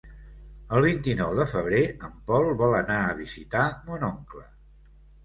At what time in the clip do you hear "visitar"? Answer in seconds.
3.21-3.67